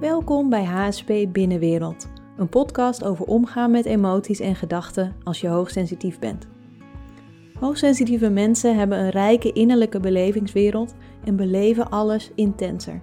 Welkom 0.00 0.48
bij 0.48 0.64
HSP 0.64 1.12
Binnenwereld, 1.28 2.08
een 2.36 2.48
podcast 2.48 3.04
over 3.04 3.24
omgaan 3.24 3.70
met 3.70 3.84
emoties 3.84 4.40
en 4.40 4.54
gedachten 4.54 5.16
als 5.24 5.40
je 5.40 5.48
hoogsensitief 5.48 6.18
bent. 6.18 6.48
Hoogsensitieve 7.58 8.30
mensen 8.30 8.76
hebben 8.76 8.98
een 8.98 9.10
rijke 9.10 9.52
innerlijke 9.52 10.00
belevingswereld 10.00 10.94
en 11.24 11.36
beleven 11.36 11.90
alles 11.90 12.30
intenser. 12.34 13.00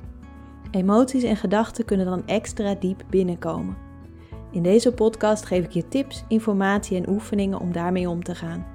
Emoties 0.72 1.24
en 1.24 1.36
gedachten 1.36 1.86
kunnen 1.86 2.06
dan 2.06 2.28
extra 2.28 2.76
diep 2.76 3.04
binnenkomen. 3.10 3.78
In 4.52 4.64
deze 4.64 4.94
podcast 4.94 5.46
geef 5.46 5.66
ik 5.66 5.72
je 5.72 5.88
tips, 5.88 6.24
informatie 6.28 6.98
en 6.98 7.10
oefeningen 7.10 7.60
om 7.60 7.72
daarmee 7.72 8.10
om 8.10 8.24
te 8.24 8.36
gaan. 8.36 8.66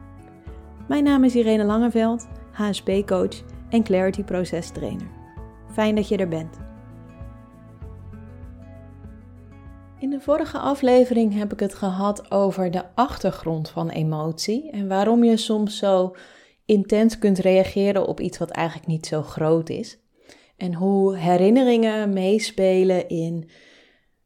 Mijn 0.89 1.05
naam 1.05 1.25
is 1.25 1.35
Irene 1.35 1.65
Langeveld, 1.65 2.29
HSP-coach 2.53 3.43
en 3.69 3.83
Clarity 3.83 4.23
Proces 4.25 4.71
Trainer. 4.71 5.09
Fijn 5.73 5.95
dat 5.95 6.09
je 6.09 6.17
er 6.17 6.29
bent. 6.29 6.71
In 10.03 10.11
de 10.11 10.21
vorige 10.21 10.59
aflevering 10.59 11.35
heb 11.35 11.53
ik 11.53 11.61
het 11.61 11.75
gehad 11.75 12.31
over 12.31 12.71
de 12.71 12.95
achtergrond 12.95 13.69
van 13.69 13.89
emotie 13.89 14.71
en 14.71 14.89
waarom 14.89 15.25
je 15.25 15.37
soms 15.37 15.79
zo 15.79 16.17
intens 16.65 17.19
kunt 17.19 17.39
reageren 17.39 18.07
op 18.07 18.21
iets 18.21 18.39
wat 18.39 18.51
eigenlijk 18.51 18.89
niet 18.89 19.07
zo 19.07 19.23
groot 19.23 19.69
is. 19.69 19.99
En 20.57 20.75
hoe 20.75 21.17
herinneringen 21.17 22.13
meespelen 22.13 23.09
in 23.09 23.51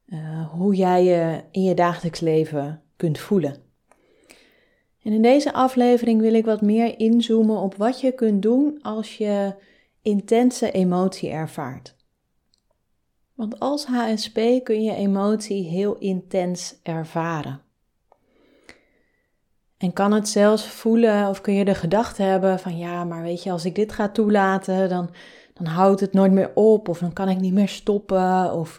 uh, 0.06 0.50
hoe 0.52 0.74
jij 0.74 1.04
je 1.04 1.42
in 1.50 1.62
je 1.62 1.74
dagelijks 1.74 2.20
leven 2.20 2.82
kunt 2.96 3.18
voelen. 3.18 3.56
En 5.02 5.12
in 5.12 5.22
deze 5.22 5.52
aflevering 5.52 6.20
wil 6.20 6.34
ik 6.34 6.44
wat 6.44 6.60
meer 6.60 6.98
inzoomen 6.98 7.56
op 7.56 7.74
wat 7.74 8.00
je 8.00 8.12
kunt 8.12 8.42
doen 8.42 8.78
als 8.82 9.16
je 9.16 9.54
intense 10.02 10.70
emotie 10.70 11.30
ervaart. 11.30 11.96
Want 13.36 13.60
als 13.60 13.86
HSP 13.86 14.40
kun 14.62 14.82
je 14.82 14.94
emotie 14.94 15.68
heel 15.68 15.96
intens 15.98 16.74
ervaren. 16.82 17.60
En 19.76 19.92
kan 19.92 20.12
het 20.12 20.28
zelfs 20.28 20.66
voelen 20.66 21.28
of 21.28 21.40
kun 21.40 21.54
je 21.54 21.64
de 21.64 21.74
gedachte 21.74 22.22
hebben 22.22 22.58
van 22.58 22.78
ja, 22.78 23.04
maar 23.04 23.22
weet 23.22 23.42
je, 23.42 23.50
als 23.50 23.64
ik 23.64 23.74
dit 23.74 23.92
ga 23.92 24.08
toelaten, 24.08 24.88
dan, 24.88 25.10
dan 25.54 25.66
houdt 25.66 26.00
het 26.00 26.12
nooit 26.12 26.32
meer 26.32 26.50
op 26.54 26.88
of 26.88 26.98
dan 26.98 27.12
kan 27.12 27.28
ik 27.28 27.40
niet 27.40 27.52
meer 27.52 27.68
stoppen 27.68 28.52
of 28.52 28.78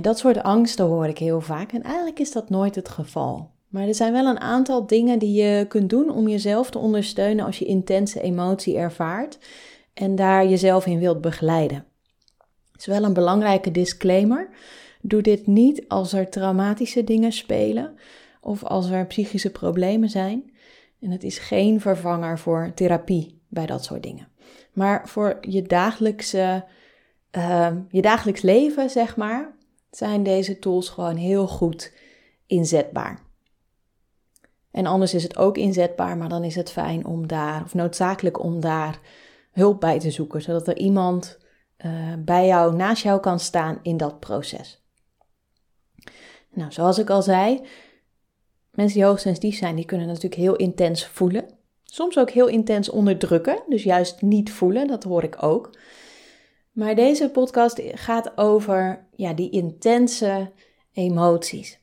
dat 0.00 0.18
soort 0.18 0.42
angsten 0.42 0.84
hoor 0.84 1.06
ik 1.06 1.18
heel 1.18 1.40
vaak 1.40 1.72
en 1.72 1.82
eigenlijk 1.82 2.18
is 2.18 2.32
dat 2.32 2.50
nooit 2.50 2.74
het 2.74 2.88
geval. 2.88 3.50
Maar 3.68 3.86
er 3.86 3.94
zijn 3.94 4.12
wel 4.12 4.26
een 4.26 4.40
aantal 4.40 4.86
dingen 4.86 5.18
die 5.18 5.42
je 5.42 5.66
kunt 5.66 5.90
doen 5.90 6.10
om 6.10 6.28
jezelf 6.28 6.70
te 6.70 6.78
ondersteunen 6.78 7.44
als 7.44 7.58
je 7.58 7.64
intense 7.64 8.20
emotie 8.20 8.76
ervaart 8.76 9.38
en 9.94 10.14
daar 10.14 10.46
jezelf 10.46 10.86
in 10.86 10.98
wilt 10.98 11.20
begeleiden. 11.20 11.84
Is 12.78 12.86
wel 12.86 13.04
een 13.04 13.12
belangrijke 13.12 13.70
disclaimer. 13.70 14.48
Doe 15.00 15.22
dit 15.22 15.46
niet 15.46 15.88
als 15.88 16.12
er 16.12 16.28
traumatische 16.28 17.04
dingen 17.04 17.32
spelen 17.32 17.98
of 18.40 18.64
als 18.64 18.90
er 18.90 19.06
psychische 19.06 19.50
problemen 19.50 20.08
zijn. 20.08 20.52
En 21.00 21.10
het 21.10 21.24
is 21.24 21.38
geen 21.38 21.80
vervanger 21.80 22.38
voor 22.38 22.72
therapie 22.74 23.40
bij 23.48 23.66
dat 23.66 23.84
soort 23.84 24.02
dingen. 24.02 24.28
Maar 24.72 25.08
voor 25.08 25.38
je, 25.40 25.62
dagelijkse, 25.62 26.64
uh, 27.36 27.70
je 27.90 28.02
dagelijks 28.02 28.42
leven, 28.42 28.90
zeg 28.90 29.16
maar, 29.16 29.56
zijn 29.90 30.22
deze 30.22 30.58
tools 30.58 30.88
gewoon 30.88 31.16
heel 31.16 31.46
goed 31.46 31.92
inzetbaar. 32.46 33.18
En 34.70 34.86
anders 34.86 35.14
is 35.14 35.22
het 35.22 35.36
ook 35.36 35.56
inzetbaar, 35.56 36.16
maar 36.16 36.28
dan 36.28 36.44
is 36.44 36.54
het 36.54 36.70
fijn 36.70 37.06
om 37.06 37.26
daar, 37.26 37.62
of 37.64 37.74
noodzakelijk 37.74 38.42
om 38.42 38.60
daar 38.60 39.00
hulp 39.52 39.80
bij 39.80 39.98
te 39.98 40.10
zoeken, 40.10 40.42
zodat 40.42 40.68
er 40.68 40.76
iemand 40.76 41.38
uh, 41.84 42.12
bij 42.18 42.46
jou, 42.46 42.76
naast 42.76 43.02
jou 43.02 43.20
kan 43.20 43.40
staan 43.40 43.78
in 43.82 43.96
dat 43.96 44.20
proces. 44.20 44.82
Nou, 46.50 46.72
zoals 46.72 46.98
ik 46.98 47.10
al 47.10 47.22
zei, 47.22 47.60
mensen 48.70 48.98
die 48.98 49.08
hoogsensitief 49.08 49.56
zijn, 49.56 49.76
die 49.76 49.84
kunnen 49.84 50.06
natuurlijk 50.06 50.34
heel 50.34 50.56
intens 50.56 51.06
voelen. 51.06 51.48
Soms 51.82 52.18
ook 52.18 52.30
heel 52.30 52.46
intens 52.46 52.88
onderdrukken, 52.88 53.62
dus 53.68 53.82
juist 53.82 54.22
niet 54.22 54.52
voelen, 54.52 54.86
dat 54.86 55.04
hoor 55.04 55.22
ik 55.22 55.42
ook. 55.42 55.70
Maar 56.72 56.94
deze 56.94 57.30
podcast 57.30 57.82
gaat 57.84 58.38
over 58.38 59.06
ja, 59.16 59.32
die 59.32 59.50
intense 59.50 60.52
emoties. 60.92 61.82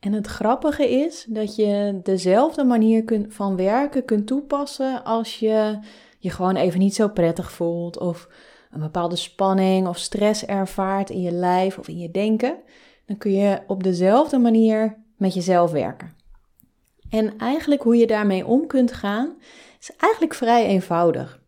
En 0.00 0.12
het 0.12 0.26
grappige 0.26 0.90
is 0.90 1.26
dat 1.28 1.56
je 1.56 2.00
dezelfde 2.02 2.64
manier 2.64 3.24
van 3.28 3.56
werken 3.56 4.04
kunt 4.04 4.26
toepassen 4.26 5.04
als 5.04 5.38
je 5.38 5.78
je 6.22 6.30
gewoon 6.30 6.56
even 6.56 6.78
niet 6.78 6.94
zo 6.94 7.08
prettig 7.08 7.52
voelt 7.52 7.98
of 7.98 8.28
een 8.70 8.80
bepaalde 8.80 9.16
spanning 9.16 9.88
of 9.88 9.98
stress 9.98 10.46
ervaart 10.46 11.10
in 11.10 11.20
je 11.20 11.30
lijf 11.30 11.78
of 11.78 11.88
in 11.88 11.98
je 11.98 12.10
denken. 12.10 12.56
Dan 13.06 13.16
kun 13.16 13.32
je 13.32 13.60
op 13.66 13.82
dezelfde 13.82 14.38
manier 14.38 15.02
met 15.16 15.34
jezelf 15.34 15.70
werken. 15.70 16.16
En 17.10 17.38
eigenlijk 17.38 17.82
hoe 17.82 17.96
je 17.96 18.06
daarmee 18.06 18.46
om 18.46 18.66
kunt 18.66 18.92
gaan, 18.92 19.36
is 19.80 19.96
eigenlijk 19.96 20.34
vrij 20.34 20.66
eenvoudig. 20.66 21.42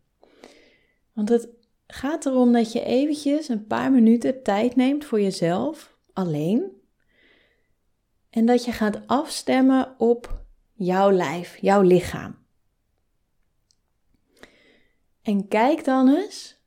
Want 1.13 1.29
het 1.29 1.49
gaat 1.87 2.25
erom 2.25 2.51
dat 2.51 2.71
je 2.71 2.83
eventjes 2.83 3.47
een 3.47 3.67
paar 3.67 3.91
minuten 3.91 4.43
tijd 4.43 4.75
neemt 4.75 5.05
voor 5.05 5.21
jezelf, 5.21 5.97
alleen. 6.13 6.71
En 8.29 8.45
dat 8.45 8.65
je 8.65 8.71
gaat 8.71 8.99
afstemmen 9.05 9.95
op 9.97 10.43
jouw 10.73 11.11
lijf, 11.11 11.57
jouw 11.61 11.81
lichaam. 11.81 12.44
En 15.25 15.47
kijk 15.47 15.83
dan 15.83 16.09
eens 16.09 16.57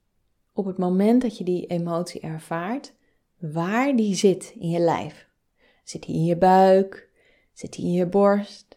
op 0.52 0.64
het 0.64 0.78
moment 0.78 1.22
dat 1.22 1.38
je 1.38 1.44
die 1.44 1.66
emotie 1.66 2.20
ervaart, 2.20 2.94
waar 3.36 3.96
die 3.96 4.14
zit 4.14 4.54
in 4.58 4.68
je 4.68 4.78
lijf. 4.78 5.28
Zit 5.84 6.02
die 6.02 6.14
in 6.14 6.24
je 6.24 6.36
buik? 6.36 7.10
Zit 7.52 7.72
die 7.72 7.84
in 7.84 7.92
je 7.92 8.06
borst? 8.06 8.76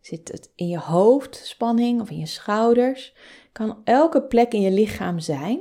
Zit 0.00 0.32
het 0.32 0.52
in 0.54 0.68
je 0.68 0.78
hoofdspanning 0.78 2.00
of 2.00 2.10
in 2.10 2.18
je 2.18 2.26
schouders? 2.26 3.14
Kan 3.52 3.80
elke 3.84 4.22
plek 4.22 4.52
in 4.52 4.60
je 4.60 4.70
lichaam 4.70 5.18
zijn. 5.18 5.60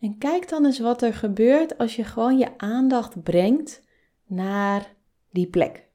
En 0.00 0.18
kijk 0.18 0.48
dan 0.48 0.64
eens 0.64 0.78
wat 0.78 1.02
er 1.02 1.14
gebeurt 1.14 1.78
als 1.78 1.96
je 1.96 2.04
gewoon 2.04 2.38
je 2.38 2.58
aandacht 2.58 3.22
brengt 3.22 3.82
naar 4.26 4.94
die 5.30 5.46
plek. 5.46 5.88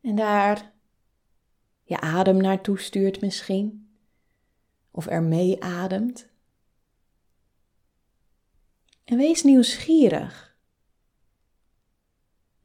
En 0.00 0.14
daar 0.14 0.72
je 1.82 2.00
adem 2.00 2.36
naartoe 2.36 2.78
stuurt 2.78 3.20
misschien. 3.20 3.85
Of 4.96 5.06
er 5.06 5.22
mee 5.22 5.62
ademt. 5.62 6.28
En 9.04 9.16
wees 9.16 9.42
nieuwsgierig. 9.42 10.56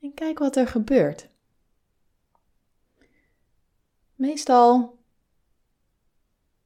En 0.02 0.14
kijk 0.14 0.40
wat 0.40 0.56
er 0.56 0.68
gebeurt. 0.68 1.30
Meestal 4.16 5.00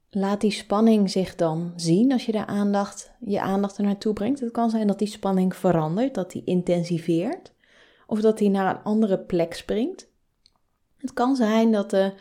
laat 0.09 0.42
die 0.42 0.52
spanning 0.52 1.12
zich 1.12 1.36
dan 1.36 1.74
zien 1.76 2.12
als 2.12 2.26
je 2.26 2.32
de 2.32 2.46
aandacht, 2.46 3.12
je 3.20 3.42
aandacht 3.42 3.78
er 3.78 3.84
naartoe 3.84 4.14
brengt. 4.14 4.40
Het 4.40 4.52
kan 4.52 4.70
zijn 4.70 4.88
dat 4.88 5.00
die 5.00 5.08
spanning 5.08 5.56
verandert, 5.56 6.14
dat 6.14 6.32
die 6.32 6.44
intensiveert 6.44 7.53
of 8.08 8.22
dat 8.22 8.38
die 8.38 8.50
naar 8.50 8.76
een 8.76 8.84
andere 8.84 9.20
plek 9.20 9.53
springt. 9.53 10.12
Het 10.97 11.14
kan 11.14 11.36
zijn 11.36 11.72
dat 11.72 11.90
de 11.90 12.14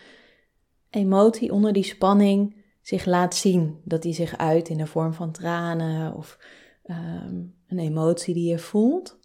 emotie 0.90 1.52
onder 1.52 1.72
die 1.72 1.84
spanning 1.84 2.62
zich 2.84 3.04
laat 3.04 3.34
zien, 3.34 3.80
dat 3.84 4.02
die 4.02 4.14
zich 4.14 4.36
uit 4.36 4.68
in 4.68 4.76
de 4.76 4.86
vorm 4.86 5.12
van 5.12 5.32
tranen 5.32 6.14
of 6.14 6.38
ehm, 6.82 7.42
een 7.68 7.78
emotie 7.78 8.34
die 8.34 8.50
je 8.50 8.58
voelt. 8.58 9.18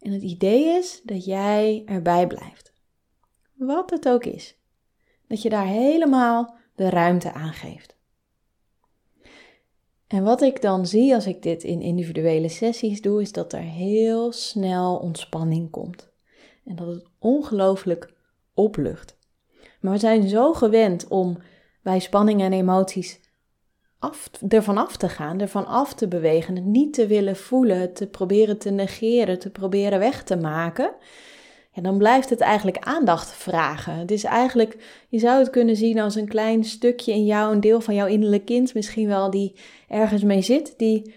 En 0.00 0.12
het 0.12 0.22
idee 0.22 0.64
is 0.64 1.00
dat 1.04 1.24
jij 1.24 1.82
erbij 1.86 2.26
blijft. 2.26 2.72
Wat 3.54 3.90
het 3.90 4.08
ook 4.08 4.24
is. 4.24 4.58
Dat 5.28 5.42
je 5.42 5.48
daar 5.48 5.66
helemaal 5.66 6.54
de 6.74 6.88
ruimte 6.88 7.32
aan 7.32 7.52
geeft. 7.52 7.96
En 10.06 10.22
wat 10.22 10.42
ik 10.42 10.62
dan 10.62 10.86
zie 10.86 11.14
als 11.14 11.26
ik 11.26 11.42
dit 11.42 11.64
in 11.64 11.80
individuele 11.80 12.48
sessies 12.48 13.00
doe, 13.00 13.20
is 13.20 13.32
dat 13.32 13.52
er 13.52 13.60
heel 13.60 14.32
snel 14.32 14.96
ontspanning 14.96 15.70
komt. 15.70 16.08
En 16.64 16.76
dat 16.76 16.86
het 16.86 17.06
ongelooflijk 17.18 18.14
oplucht. 18.54 19.18
Maar 19.80 19.92
we 19.92 19.98
zijn 19.98 20.28
zo 20.28 20.52
gewend 20.52 21.08
om 21.08 21.38
bij 21.86 21.98
spanning 21.98 22.42
en 22.42 22.52
emoties 22.52 23.20
ervan 24.48 24.78
af 24.78 24.96
te 24.96 25.08
gaan, 25.08 25.40
ervan 25.40 25.66
af 25.66 25.94
te 25.94 26.08
bewegen, 26.08 26.54
het 26.54 26.64
niet 26.64 26.94
te 26.94 27.06
willen 27.06 27.36
voelen, 27.36 27.92
te 27.92 28.06
proberen 28.06 28.58
te 28.58 28.70
negeren, 28.70 29.38
te 29.38 29.50
proberen 29.50 29.98
weg 29.98 30.22
te 30.22 30.36
maken 30.36 30.94
ja, 31.76 31.82
dan 31.82 31.98
blijft 31.98 32.30
het 32.30 32.40
eigenlijk 32.40 32.78
aandacht 32.78 33.32
vragen. 33.32 33.94
Het 33.94 34.10
is 34.10 34.24
eigenlijk, 34.24 35.04
je 35.08 35.18
zou 35.18 35.38
het 35.38 35.50
kunnen 35.50 35.76
zien 35.76 35.98
als 35.98 36.14
een 36.14 36.28
klein 36.28 36.64
stukje 36.64 37.12
in 37.12 37.24
jou, 37.24 37.52
een 37.52 37.60
deel 37.60 37.80
van 37.80 37.94
jouw 37.94 38.06
innerlijk 38.06 38.44
kind 38.44 38.74
misschien 38.74 39.06
wel, 39.06 39.30
die 39.30 39.56
ergens 39.88 40.22
mee 40.22 40.42
zit, 40.42 40.74
die, 40.76 41.14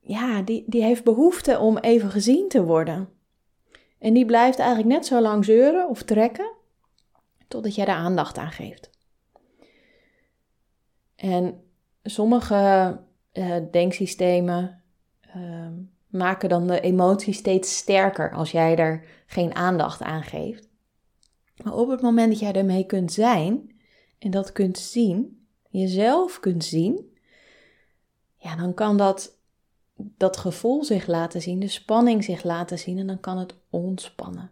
ja, 0.00 0.42
die, 0.42 0.64
die 0.66 0.82
heeft 0.82 1.04
behoefte 1.04 1.58
om 1.58 1.78
even 1.78 2.10
gezien 2.10 2.48
te 2.48 2.64
worden. 2.64 3.08
En 3.98 4.14
die 4.14 4.24
blijft 4.24 4.58
eigenlijk 4.58 4.88
net 4.88 5.06
zo 5.06 5.20
lang 5.20 5.44
zeuren 5.44 5.88
of 5.88 6.02
trekken, 6.02 6.52
totdat 7.48 7.74
jij 7.74 7.84
daar 7.84 7.96
aandacht 7.96 8.38
aan 8.38 8.52
geeft. 8.52 8.90
En 11.16 11.60
sommige 12.02 13.00
uh, 13.32 13.56
denksystemen 13.70 14.82
uh, 15.36 15.68
maken 16.06 16.48
dan 16.48 16.66
de 16.66 16.80
emotie 16.80 17.34
steeds 17.34 17.76
sterker 17.76 18.32
als 18.32 18.50
jij 18.50 18.76
er 18.76 19.04
geen 19.26 19.54
aandacht 19.54 20.02
aan 20.02 20.22
geeft. 20.22 20.68
Maar 21.62 21.74
op 21.74 21.88
het 21.88 22.00
moment 22.00 22.30
dat 22.30 22.40
jij 22.40 22.52
ermee 22.52 22.86
kunt 22.86 23.12
zijn 23.12 23.76
en 24.18 24.30
dat 24.30 24.52
kunt 24.52 24.78
zien, 24.78 25.46
jezelf 25.68 26.40
kunt 26.40 26.64
zien, 26.64 27.16
ja, 28.36 28.56
dan 28.56 28.74
kan 28.74 28.96
dat, 28.96 29.38
dat 29.96 30.36
gevoel 30.36 30.84
zich 30.84 31.06
laten 31.06 31.42
zien, 31.42 31.60
de 31.60 31.68
spanning 31.68 32.24
zich 32.24 32.42
laten 32.42 32.78
zien 32.78 32.98
en 32.98 33.06
dan 33.06 33.20
kan 33.20 33.38
het 33.38 33.54
ontspannen. 33.70 34.50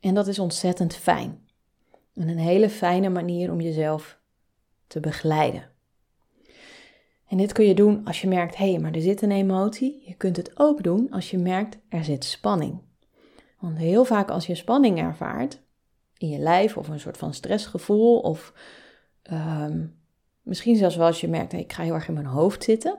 En 0.00 0.14
dat 0.14 0.26
is 0.26 0.38
ontzettend 0.38 0.94
fijn. 0.94 1.48
En 2.14 2.28
een 2.28 2.38
hele 2.38 2.70
fijne 2.70 3.08
manier 3.08 3.52
om 3.52 3.60
jezelf 3.60 4.18
te 4.86 5.00
begeleiden. 5.00 5.70
En 7.28 7.36
dit 7.36 7.52
kun 7.52 7.64
je 7.64 7.74
doen 7.74 8.04
als 8.04 8.20
je 8.20 8.28
merkt, 8.28 8.56
hé, 8.56 8.70
hey, 8.70 8.80
maar 8.80 8.92
er 8.92 9.00
zit 9.00 9.22
een 9.22 9.30
emotie. 9.30 10.02
Je 10.06 10.14
kunt 10.14 10.36
het 10.36 10.50
ook 10.54 10.82
doen 10.82 11.10
als 11.10 11.30
je 11.30 11.38
merkt, 11.38 11.78
er 11.88 12.04
zit 12.04 12.24
spanning. 12.24 12.82
Want 13.60 13.78
heel 13.78 14.04
vaak 14.04 14.30
als 14.30 14.46
je 14.46 14.54
spanning 14.54 14.98
ervaart 14.98 15.62
in 16.18 16.28
je 16.28 16.38
lijf 16.38 16.76
of 16.76 16.88
een 16.88 17.00
soort 17.00 17.16
van 17.16 17.34
stressgevoel 17.34 18.18
of 18.18 18.52
um, 19.32 19.98
misschien 20.42 20.76
zelfs 20.76 20.96
wel 20.96 21.06
als 21.06 21.20
je 21.20 21.28
merkt, 21.28 21.52
hey, 21.52 21.60
ik 21.60 21.72
ga 21.72 21.82
heel 21.82 21.94
erg 21.94 22.08
in 22.08 22.14
mijn 22.14 22.26
hoofd 22.26 22.64
zitten. 22.64 22.98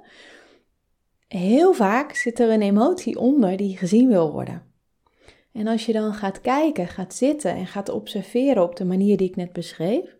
Heel 1.28 1.74
vaak 1.74 2.16
zit 2.16 2.40
er 2.40 2.50
een 2.50 2.62
emotie 2.62 3.20
onder 3.20 3.58
die 3.58 3.78
gezien 3.78 4.08
wil 4.08 4.32
worden. 4.32 4.66
En 5.52 5.68
als 5.68 5.86
je 5.86 5.94
dan 5.94 6.14
gaat 6.14 6.42
kijken, 6.42 6.88
gaat 6.88 7.14
zitten 7.14 7.56
en 7.56 7.68
gaat 7.68 7.90
observeren 7.90 8.64
op 8.64 8.76
de 8.76 8.86
manier 8.86 9.18
die 9.18 9.30
ik 9.30 9.36
net 9.36 9.54
beschreef, 9.54 10.17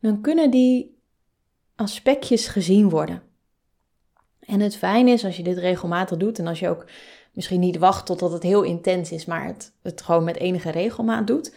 dan 0.00 0.20
kunnen 0.20 0.50
die 0.50 0.98
aspectjes 1.74 2.46
gezien 2.46 2.88
worden. 2.88 3.22
En 4.40 4.60
het 4.60 4.76
fijn 4.76 5.08
is 5.08 5.24
als 5.24 5.36
je 5.36 5.42
dit 5.42 5.58
regelmatig 5.58 6.16
doet 6.16 6.38
en 6.38 6.46
als 6.46 6.58
je 6.58 6.68
ook 6.68 6.86
misschien 7.32 7.60
niet 7.60 7.78
wacht 7.78 8.06
totdat 8.06 8.32
het 8.32 8.42
heel 8.42 8.62
intens 8.62 9.12
is, 9.12 9.24
maar 9.24 9.46
het, 9.46 9.72
het 9.82 10.02
gewoon 10.02 10.24
met 10.24 10.36
enige 10.36 10.70
regelmaat 10.70 11.26
doet, 11.26 11.54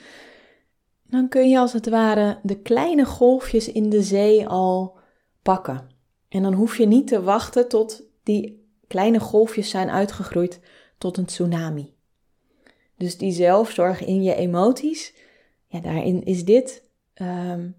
dan 1.03 1.27
kun 1.27 1.49
je 1.49 1.59
als 1.59 1.73
het 1.73 1.89
ware 1.89 2.39
de 2.43 2.59
kleine 2.59 3.05
golfjes 3.05 3.71
in 3.71 3.89
de 3.89 4.01
zee 4.01 4.47
al 4.47 4.97
pakken. 5.41 5.89
En 6.29 6.43
dan 6.43 6.53
hoef 6.53 6.77
je 6.77 6.85
niet 6.85 7.07
te 7.07 7.21
wachten 7.21 7.69
tot 7.69 8.03
die 8.23 8.69
kleine 8.87 9.19
golfjes 9.19 9.69
zijn 9.69 9.89
uitgegroeid 9.89 10.59
tot 10.97 11.17
een 11.17 11.25
tsunami. 11.25 11.93
Dus 12.97 13.17
die 13.17 13.31
zelfzorg 13.31 14.05
in 14.05 14.23
je 14.23 14.35
emoties, 14.35 15.13
ja, 15.67 15.79
daarin 15.79 16.23
is 16.23 16.45
dit 16.45 16.89
um, 17.21 17.75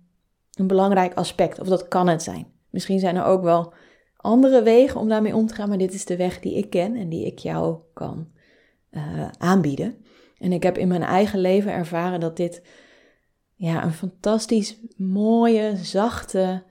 een 0.55 0.67
belangrijk 0.67 1.15
aspect. 1.15 1.61
Of 1.61 1.69
dat 1.69 1.89
kan 1.89 2.09
het 2.09 2.23
zijn. 2.23 2.47
Misschien 2.71 2.99
zijn 2.99 3.17
er 3.17 3.25
ook 3.25 3.43
wel 3.43 3.73
andere 4.17 4.63
wegen 4.63 5.01
om 5.01 5.09
daarmee 5.09 5.35
om 5.35 5.47
te 5.47 5.55
gaan, 5.55 5.69
maar 5.69 5.79
dit 5.79 5.95
is 5.95 6.05
de 6.05 6.17
weg 6.17 6.41
die 6.41 6.55
ik 6.55 6.71
ken 6.71 6.97
en 6.97 7.09
die 7.09 7.27
ik 7.27 7.39
jou 7.39 7.79
kan 7.95 8.29
uh, 8.91 9.29
aanbieden. 9.39 10.05
En 10.39 10.53
ik 10.53 10.63
heb 10.63 10.79
in 10.79 10.89
mijn 10.89 11.03
eigen 11.03 11.41
leven 11.41 11.73
ervaren 11.73 12.21
dat 12.21 12.37
dit 12.37 12.63
ja, 13.55 13.85
een 13.85 13.93
fantastisch 13.93 14.79
mooie, 14.97 15.77
zachte, 15.77 16.63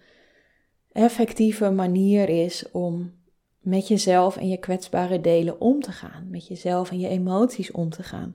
effectieve 0.92 1.70
manier 1.70 2.30
is 2.30 2.72
om 2.72 3.14
met 3.60 3.88
jezelf 3.88 4.38
en 4.38 4.48
je 4.48 4.58
kwetsbare 4.58 5.22
delen 5.22 5.62
om 5.62 5.82
te 5.82 5.92
gaan, 5.92 6.28
met 6.30 6.48
jezelf 6.48 6.92
en 6.92 7.00
je 7.00 7.08
emoties 7.08 7.72
om 7.72 7.90
te 7.90 8.04
gaan. 8.04 8.34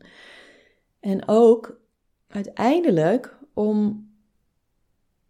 En 1.00 1.28
ook 1.28 1.80
uiteindelijk 2.28 3.38
om 3.54 4.08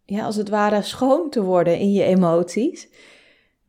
ja, 0.07 0.25
als 0.25 0.37
het 0.37 0.49
ware 0.49 0.83
schoon 0.83 1.31
te 1.31 1.43
worden 1.43 1.79
in 1.79 1.93
je 1.93 2.03
emoties. 2.03 2.89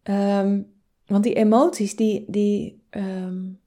Ehm, 0.04 0.62
want 1.06 1.24
die 1.24 1.34
emoties, 1.34 1.95
die, 1.95 2.25
die 2.28 2.84
um, 2.89 3.60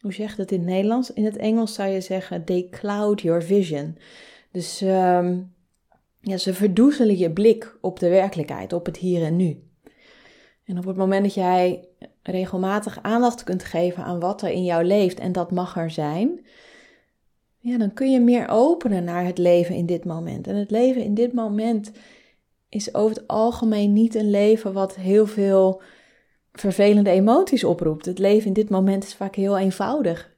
hoe 0.00 0.12
zeg 0.12 0.30
je 0.30 0.36
dat 0.36 0.50
in 0.50 0.58
het 0.58 0.68
Nederlands? 0.68 1.12
In 1.12 1.24
het 1.24 1.36
Engels 1.36 1.74
zou 1.74 1.88
je 1.88 2.00
zeggen, 2.00 2.44
they 2.44 2.68
cloud 2.70 3.20
your 3.20 3.42
vision. 3.42 3.98
Dus 4.50 4.80
um, 4.80 5.54
ja, 6.20 6.36
ze 6.36 6.54
verdoezelen 6.54 7.18
je 7.18 7.30
blik 7.30 7.76
op 7.80 7.98
de 7.98 8.08
werkelijkheid, 8.08 8.72
op 8.72 8.86
het 8.86 8.96
hier 8.96 9.22
en 9.22 9.36
nu. 9.36 9.62
En 10.64 10.78
op 10.78 10.84
het 10.84 10.96
moment 10.96 11.22
dat 11.22 11.34
jij 11.34 11.88
regelmatig 12.22 13.02
aandacht 13.02 13.44
kunt 13.44 13.64
geven 13.64 14.04
aan 14.04 14.20
wat 14.20 14.42
er 14.42 14.50
in 14.50 14.64
jou 14.64 14.84
leeft 14.84 15.18
en 15.18 15.32
dat 15.32 15.50
mag 15.50 15.76
er 15.76 15.90
zijn, 15.90 16.46
ja, 17.62 17.78
dan 17.78 17.92
kun 17.92 18.10
je 18.10 18.20
meer 18.20 18.48
openen 18.48 19.04
naar 19.04 19.24
het 19.24 19.38
leven 19.38 19.74
in 19.74 19.86
dit 19.86 20.04
moment. 20.04 20.46
En 20.46 20.56
het 20.56 20.70
leven 20.70 21.02
in 21.02 21.14
dit 21.14 21.32
moment 21.32 21.92
is 22.68 22.94
over 22.94 23.16
het 23.16 23.28
algemeen 23.28 23.92
niet 23.92 24.14
een 24.14 24.30
leven 24.30 24.72
wat 24.72 24.96
heel 24.96 25.26
veel 25.26 25.82
vervelende 26.52 27.10
emoties 27.10 27.64
oproept. 27.64 28.06
Het 28.06 28.18
leven 28.18 28.46
in 28.46 28.52
dit 28.52 28.70
moment 28.70 29.04
is 29.04 29.14
vaak 29.14 29.34
heel 29.34 29.58
eenvoudig 29.58 30.36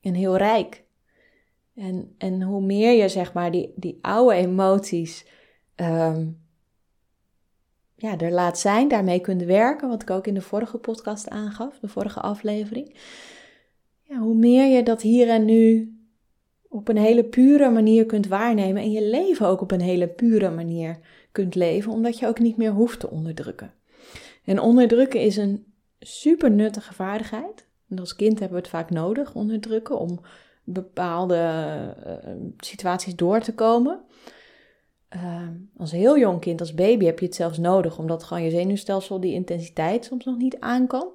en 0.00 0.14
heel 0.14 0.36
rijk. 0.36 0.84
En, 1.74 2.14
en 2.18 2.42
hoe 2.42 2.62
meer 2.62 2.92
je 2.92 3.08
zeg 3.08 3.32
maar 3.32 3.50
die, 3.50 3.72
die 3.76 3.98
oude 4.00 4.34
emoties 4.34 5.26
um, 5.76 6.42
ja, 7.94 8.18
er 8.18 8.32
laat 8.32 8.58
zijn, 8.58 8.88
daarmee 8.88 9.20
kunt 9.20 9.42
werken, 9.42 9.88
wat 9.88 10.02
ik 10.02 10.10
ook 10.10 10.26
in 10.26 10.34
de 10.34 10.40
vorige 10.40 10.78
podcast 10.78 11.28
aangaf, 11.28 11.78
de 11.78 11.88
vorige 11.88 12.20
aflevering. 12.20 12.96
Ja, 14.02 14.18
hoe 14.18 14.34
meer 14.34 14.76
je 14.76 14.82
dat 14.82 15.02
hier 15.02 15.28
en 15.28 15.44
nu 15.44 15.93
op 16.74 16.88
een 16.88 16.96
hele 16.96 17.24
pure 17.24 17.70
manier 17.70 18.06
kunt 18.06 18.26
waarnemen 18.26 18.82
en 18.82 18.90
je 18.90 19.02
leven 19.02 19.46
ook 19.46 19.60
op 19.60 19.70
een 19.70 19.80
hele 19.80 20.08
pure 20.08 20.50
manier 20.50 20.98
kunt 21.32 21.54
leven, 21.54 21.92
omdat 21.92 22.18
je 22.18 22.26
ook 22.26 22.38
niet 22.38 22.56
meer 22.56 22.70
hoeft 22.70 23.00
te 23.00 23.10
onderdrukken. 23.10 23.72
En 24.44 24.60
onderdrukken 24.60 25.20
is 25.20 25.36
een 25.36 25.64
super 26.00 26.50
nuttige 26.50 26.94
vaardigheid. 26.94 27.68
En 27.88 27.98
als 27.98 28.16
kind 28.16 28.38
hebben 28.38 28.56
we 28.56 28.62
het 28.62 28.72
vaak 28.72 28.90
nodig, 28.90 29.34
onderdrukken, 29.34 29.98
om 29.98 30.20
bepaalde 30.64 31.36
uh, 32.06 32.32
situaties 32.56 33.16
door 33.16 33.40
te 33.40 33.54
komen. 33.54 34.00
Uh, 35.16 35.48
als 35.76 35.92
heel 35.92 36.18
jong 36.18 36.40
kind, 36.40 36.60
als 36.60 36.74
baby, 36.74 37.04
heb 37.04 37.18
je 37.18 37.26
het 37.26 37.34
zelfs 37.34 37.58
nodig, 37.58 37.98
omdat 37.98 38.22
gewoon 38.22 38.42
je 38.42 38.50
zenuwstelsel 38.50 39.20
die 39.20 39.34
intensiteit 39.34 40.04
soms 40.04 40.24
nog 40.24 40.36
niet 40.36 40.60
aan 40.60 40.86
kan. 40.86 41.08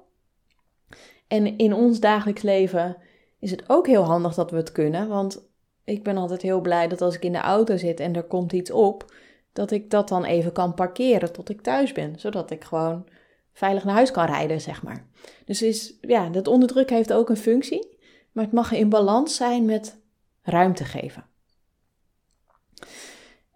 En 1.28 1.56
in 1.56 1.74
ons 1.74 2.00
dagelijks 2.00 2.42
leven 2.42 2.96
is 3.38 3.50
het 3.50 3.64
ook 3.66 3.86
heel 3.86 4.02
handig 4.02 4.34
dat 4.34 4.50
we 4.50 4.56
het 4.56 4.72
kunnen, 4.72 5.08
want 5.08 5.48
ik 5.90 6.02
ben 6.02 6.16
altijd 6.16 6.42
heel 6.42 6.60
blij 6.60 6.88
dat 6.88 7.00
als 7.00 7.14
ik 7.14 7.24
in 7.24 7.32
de 7.32 7.38
auto 7.38 7.76
zit 7.76 8.00
en 8.00 8.16
er 8.16 8.22
komt 8.22 8.52
iets 8.52 8.70
op, 8.70 9.12
dat 9.52 9.70
ik 9.70 9.90
dat 9.90 10.08
dan 10.08 10.24
even 10.24 10.52
kan 10.52 10.74
parkeren 10.74 11.32
tot 11.32 11.48
ik 11.48 11.60
thuis 11.60 11.92
ben, 11.92 12.18
zodat 12.18 12.50
ik 12.50 12.64
gewoon 12.64 13.06
veilig 13.52 13.84
naar 13.84 13.94
huis 13.94 14.10
kan 14.10 14.26
rijden, 14.26 14.60
zeg 14.60 14.82
maar. 14.82 15.06
Dus 15.44 15.62
is, 15.62 15.98
ja, 16.00 16.28
dat 16.28 16.48
onderdruk 16.48 16.90
heeft 16.90 17.12
ook 17.12 17.28
een 17.28 17.36
functie, 17.36 17.98
maar 18.32 18.44
het 18.44 18.52
mag 18.52 18.72
in 18.72 18.88
balans 18.88 19.36
zijn 19.36 19.64
met 19.64 20.00
ruimte 20.42 20.84
geven. 20.84 21.24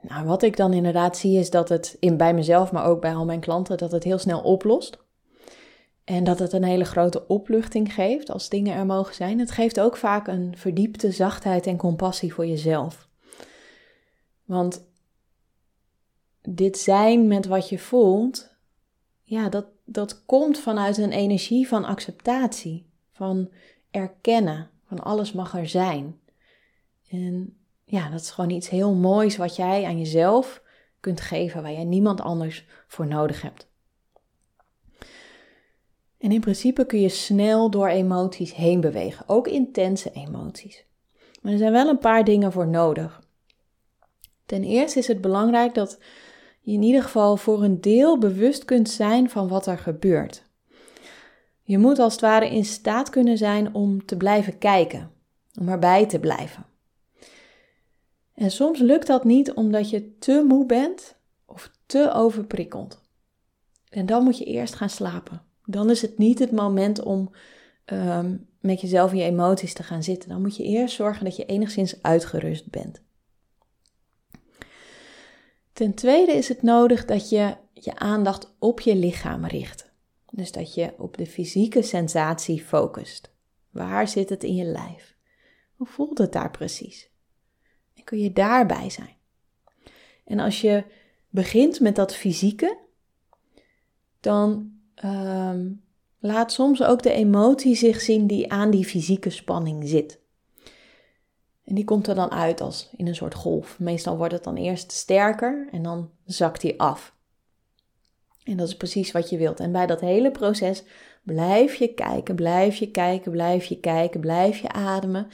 Nou, 0.01 0.27
wat 0.27 0.43
ik 0.43 0.57
dan 0.57 0.73
inderdaad 0.73 1.17
zie 1.17 1.39
is 1.39 1.51
dat 1.51 1.69
het 1.69 1.97
in, 2.01 2.17
bij 2.17 2.35
mezelf, 2.35 2.73
maar 2.73 2.85
ook 2.85 3.01
bij 3.01 3.15
al 3.15 3.25
mijn 3.25 3.41
klanten, 3.41 3.77
dat 3.77 3.93
het 3.93 4.05
heel 4.05 4.19
snel 4.19 4.41
oplost. 4.41 5.04
En 6.05 6.25
dat 6.25 6.39
het 6.39 6.53
een 6.53 6.65
hele 6.65 6.85
grote 6.85 7.27
opluchting 7.27 7.95
geeft 7.95 8.31
als 8.31 8.49
dingen 8.49 8.75
er 8.75 8.87
mogen 8.87 9.15
zijn. 9.15 9.39
Het 9.39 9.51
geeft 9.51 9.81
ook 9.81 9.97
vaak 9.97 10.27
een 10.27 10.57
verdiepte 10.57 11.11
zachtheid 11.11 11.67
en 11.67 11.77
compassie 11.77 12.35
voor 12.35 12.47
jezelf. 12.47 13.09
Want 14.45 14.87
dit 16.43 16.79
zijn 16.79 17.27
met 17.27 17.47
wat 17.47 17.69
je 17.69 17.79
voelt, 17.79 18.55
ja, 19.23 19.49
dat, 19.49 19.67
dat 19.85 20.25
komt 20.25 20.59
vanuit 20.59 20.97
een 20.97 21.13
energie 21.13 21.69
van 21.69 21.85
acceptatie, 21.85 22.87
van 23.13 23.51
erkennen, 23.91 24.71
van 24.87 25.01
alles 25.01 25.33
mag 25.33 25.57
er 25.57 25.69
zijn. 25.69 26.21
En 27.09 27.57
ja, 27.85 28.11
dat 28.11 28.21
is 28.21 28.31
gewoon 28.31 28.51
iets 28.51 28.69
heel 28.69 28.95
moois 28.95 29.37
wat 29.37 29.57
jij 29.57 29.85
aan 29.85 29.99
jezelf 29.99 30.63
kunt 31.01 31.21
geven, 31.21 31.63
waar 31.63 31.73
jij 31.73 31.85
niemand 31.85 32.21
anders 32.21 32.67
voor 32.87 33.07
nodig 33.07 33.43
hebt. 33.43 33.73
En 36.25 36.33
in 36.33 36.41
principe 36.41 36.87
kun 36.87 37.01
je 37.01 37.09
snel 37.09 37.71
door 37.71 37.89
emoties 37.89 38.55
heen 38.55 38.81
bewegen, 38.81 39.29
ook 39.29 39.49
intense 39.49 40.11
emoties. 40.13 40.85
Maar 41.43 41.53
er 41.53 41.59
zijn 41.59 41.73
wel 41.73 41.89
een 41.89 41.99
paar 41.99 42.25
dingen 42.25 42.53
voor 42.53 42.69
nodig. 42.69 43.23
Ten 44.47 44.63
eerste 44.63 44.99
is 44.99 45.07
het 45.07 45.21
belangrijk 45.21 45.75
dat 45.75 45.99
je 46.61 46.73
in 46.73 46.83
ieder 46.83 47.03
geval 47.03 47.37
voor 47.37 47.63
een 47.63 47.81
deel 47.81 48.19
bewust 48.19 48.65
kunt 48.65 48.91
zijn 48.91 49.31
van 49.31 49.49
wat 49.49 49.67
er 49.67 49.79
gebeurt. 49.79 50.45
Je 51.63 51.79
moet 51.79 51.99
als 51.99 52.13
het 52.13 52.23
ware 52.23 52.51
in 52.51 52.65
staat 52.65 53.11
kunnen 53.11 53.39
zijn 53.39 53.75
om 53.75 54.05
te 54.05 54.17
blijven 54.17 54.59
kijken, 54.59 55.11
om 55.61 55.69
erbij 55.69 56.07
te 56.07 56.21
blijven. 56.21 56.67
En 58.35 58.51
soms 58.51 58.79
lukt 58.79 59.07
dat 59.07 59.25
niet 59.25 59.53
omdat 59.53 59.91
je 59.91 60.19
te 60.19 60.45
moe 60.49 60.67
bent 60.67 61.17
of 61.47 61.71
te 61.87 62.13
overprikkeld. 62.13 63.01
En 63.89 64.07
dan 64.07 64.25
moet 64.25 64.39
je 64.39 64.45
eerst 64.45 64.75
gaan 64.75 64.91
slapen. 64.91 65.53
Dan 65.65 65.91
is 65.91 66.03
het 66.03 66.19
niet 66.19 66.39
het 66.39 66.53
moment 66.53 67.03
om 67.03 67.31
um, 67.87 68.49
met 68.61 68.81
jezelf 68.81 69.11
en 69.11 69.17
je 69.17 69.25
emoties 69.25 69.75
te 69.75 69.83
gaan 69.83 70.03
zitten. 70.03 70.29
Dan 70.29 70.41
moet 70.41 70.57
je 70.57 70.65
eerst 70.65 70.95
zorgen 70.95 71.25
dat 71.25 71.37
je 71.37 71.45
enigszins 71.45 72.03
uitgerust 72.03 72.71
bent. 72.71 73.03
Ten 75.73 75.95
tweede 75.95 76.33
is 76.33 76.49
het 76.49 76.63
nodig 76.63 77.05
dat 77.05 77.29
je 77.29 77.57
je 77.73 77.97
aandacht 77.97 78.55
op 78.59 78.81
je 78.81 78.97
lichaam 78.97 79.47
richt. 79.47 79.93
Dus 80.31 80.53
dat 80.53 80.75
je 80.75 80.95
op 80.99 81.17
de 81.17 81.27
fysieke 81.27 81.83
sensatie 81.83 82.65
focust. 82.65 83.33
Waar 83.71 84.09
zit 84.09 84.29
het 84.29 84.45
in 84.45 84.55
je 84.55 84.65
lijf? 84.65 85.17
Hoe 85.75 85.87
voelt 85.87 86.19
het 86.19 86.33
daar 86.33 86.51
precies? 86.51 87.11
En 87.95 88.05
kun 88.05 88.19
je 88.19 88.33
daarbij 88.33 88.91
zijn? 88.91 89.17
En 90.25 90.39
als 90.39 90.61
je 90.61 90.85
begint 91.29 91.81
met 91.81 91.97
dat 91.97 92.15
fysieke, 92.15 92.79
dan 94.21 94.74
ehm, 94.95 95.71
laat 96.19 96.53
soms 96.53 96.83
ook 96.83 97.03
de 97.03 97.13
emotie 97.13 97.75
zich 97.75 98.01
zien 98.01 98.27
die 98.27 98.53
aan 98.53 98.71
die 98.71 98.85
fysieke 98.85 99.31
spanning 99.31 99.89
zit. 99.89 100.23
En 101.65 101.75
die 101.75 101.85
komt 101.85 102.07
er 102.07 102.15
dan 102.15 102.31
uit 102.31 102.61
als 102.61 102.91
in 102.97 103.07
een 103.07 103.15
soort 103.15 103.35
golf. 103.35 103.79
Meestal 103.79 104.17
wordt 104.17 104.33
het 104.33 104.45
dan 104.45 104.57
eerst 104.57 104.93
sterker 104.93 105.69
en 105.71 105.83
dan 105.83 106.11
zakt 106.25 106.61
die 106.61 106.81
af. 106.81 107.15
En 108.45 108.57
dat 108.57 108.69
is 108.69 108.77
precies 108.77 109.13
wat 109.13 109.31
je 109.31 109.37
wilt. 109.37 109.61
En 109.61 109.73
bij 109.73 109.87
dat 109.87 110.01
hele 110.01 110.31
proces 110.31 110.85
blijf 111.23 111.75
je 111.75 111.95
kijken, 111.95 112.35
blijf 112.35 112.77
je 112.77 112.91
kijken, 112.91 113.33
blijf 113.33 113.65
je 113.65 113.81
kijken, 113.81 114.21
blijf 114.21 114.59
je 114.59 114.73
ademen. 114.73 115.29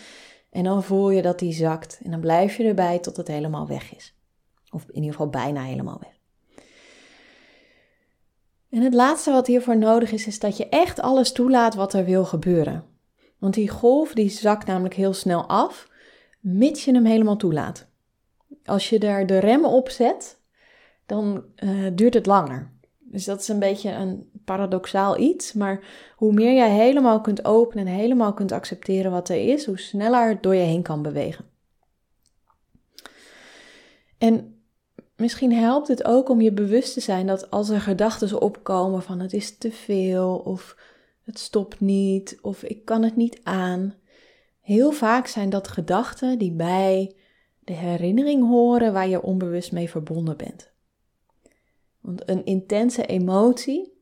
En 0.51 0.65
dan 0.65 0.83
voel 0.83 1.11
je 1.11 1.23
dat 1.23 1.39
die 1.39 1.53
zakt. 1.53 2.01
En 2.05 2.11
dan 2.11 2.21
blijf 2.21 2.57
je 2.57 2.65
erbij 2.65 2.99
tot 2.99 3.17
het 3.17 3.29
helemaal 3.29 3.67
weg 3.67 3.95
is. 3.95 4.15
Of 4.71 4.83
in 4.89 4.95
ieder 4.95 5.11
geval 5.11 5.29
bijna 5.29 5.63
helemaal 5.63 5.99
weg. 6.01 6.20
En 8.71 8.83
het 8.83 8.95
laatste 8.95 9.31
wat 9.31 9.47
hiervoor 9.47 9.77
nodig 9.77 10.13
is, 10.13 10.27
is 10.27 10.39
dat 10.39 10.57
je 10.57 10.69
echt 10.69 11.01
alles 11.01 11.33
toelaat 11.33 11.75
wat 11.75 11.93
er 11.93 12.05
wil 12.05 12.25
gebeuren. 12.25 12.85
Want 13.39 13.55
die 13.55 13.69
golf 13.69 14.13
die 14.13 14.31
zakt 14.31 14.67
namelijk 14.67 14.95
heel 14.95 15.13
snel 15.13 15.47
af, 15.47 15.89
mits 16.41 16.85
je 16.85 16.93
hem 16.93 17.05
helemaal 17.05 17.37
toelaat. 17.37 17.89
Als 18.65 18.89
je 18.89 18.99
daar 18.99 19.27
de 19.27 19.39
remmen 19.39 19.71
op 19.71 19.89
zet, 19.89 20.41
dan 21.07 21.45
uh, 21.57 21.87
duurt 21.93 22.15
het 22.15 22.27
langer. 22.27 22.71
Dus 22.99 23.25
dat 23.25 23.41
is 23.41 23.49
een 23.49 23.59
beetje 23.59 23.91
een 23.91 24.31
paradoxaal 24.45 25.19
iets, 25.19 25.53
maar 25.53 25.81
hoe 26.17 26.33
meer 26.33 26.55
jij 26.55 26.71
helemaal 26.71 27.21
kunt 27.21 27.45
openen 27.45 27.87
en 27.87 27.93
helemaal 27.93 28.35
kunt 28.35 28.53
accepteren 28.53 29.11
wat 29.11 29.29
er 29.29 29.49
is, 29.49 29.67
hoe 29.67 29.79
sneller 29.79 30.29
het 30.29 30.43
door 30.43 30.55
je 30.55 30.65
heen 30.65 30.83
kan 30.83 31.03
bewegen. 31.03 31.45
En 34.19 34.60
misschien 35.21 35.53
helpt 35.53 35.89
het 35.89 36.05
ook 36.05 36.29
om 36.29 36.41
je 36.41 36.53
bewust 36.53 36.95
te 36.95 37.01
zijn 37.01 37.27
dat 37.27 37.51
als 37.51 37.69
er 37.69 37.81
gedachten 37.81 38.41
opkomen 38.41 39.03
van 39.03 39.21
het 39.21 39.33
is 39.33 39.59
te 39.59 39.73
veel 39.73 40.37
of 40.37 40.77
het 41.25 41.39
stopt 41.39 41.81
niet 41.81 42.39
of 42.43 42.63
ik 42.63 42.85
kan 42.85 43.03
het 43.03 43.17
niet 43.17 43.41
aan. 43.43 43.95
Heel 44.61 44.93
vaak 44.93 45.27
zijn 45.27 45.51
dat 45.51 45.69
gedachten 45.69 46.39
die 46.39 46.53
bij 46.53 47.15
de 47.59 47.73
herinnering 47.73 48.49
horen 48.49 48.93
waar 48.93 49.09
je 49.09 49.23
onbewust 49.23 49.73
mee 49.73 49.91
verbonden 49.91 50.37
bent. 50.37 50.71
Want 52.01 52.29
een 52.29 52.45
intense 52.45 53.07
emotie 53.07 53.93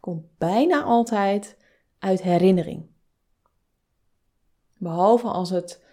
komt 0.00 0.24
bijna 0.38 0.82
altijd 0.82 1.56
uit 1.98 2.22
herinnering. 2.22 2.86
Behalve 4.78 5.28
als 5.28 5.50
het 5.50 5.84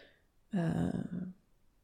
uh, 0.49 0.87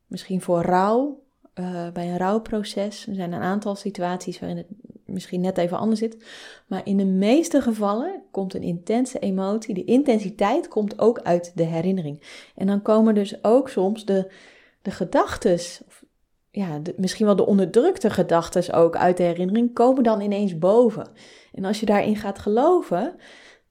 misschien 0.08 0.42
voor 0.42 0.62
rouw, 0.62 1.24
uh, 1.60 1.92
bij 1.92 2.10
een 2.10 2.18
rouwproces, 2.18 3.08
er 3.08 3.16
zijn 3.16 3.34
een 3.34 3.42
aantal 3.42 3.75
situaties 3.75 4.39
waarin 4.39 4.58
het 4.58 4.68
misschien 5.06 5.42
net 5.42 5.58
even 5.58 5.78
anders 5.78 6.00
zit. 6.00 6.25
Maar 6.68 6.82
in 6.84 6.98
de 6.98 7.06
meeste 7.06 7.62
gevallen 7.62 8.22
komt 8.32 8.54
een 8.54 8.63
intense 8.63 9.20
emotie, 9.20 9.74
de 9.74 9.84
intensiteit 9.84 10.68
komt 10.68 11.00
ook 11.00 11.20
uit 11.20 11.51
de 11.56 11.63
herinnering. 11.63 12.22
En 12.56 12.68
dan 12.68 12.82
komen 12.82 13.16
dus 13.16 13.44
ook 13.44 13.70
soms 13.70 14.06
de, 14.06 14.32
de 14.82 14.92
gedachten, 14.92 15.60
ja, 16.51 16.82
misschien 16.98 17.25
wel 17.25 17.36
de 17.36 17.46
onderdrukte 17.46 18.10
gedachten 18.10 18.74
ook 18.74 18.96
uit 18.96 19.18
de 19.18 19.24
herinnering, 19.24 19.74
komen 19.74 20.04
dan 20.04 20.22
ineens 20.22 20.58
boven. 20.58 21.08
En 21.54 21.66
als 21.66 21.80
je 21.80 21.86
daarin 21.86 22.16
gaat 22.16 22.39
geloven, 22.39 23.16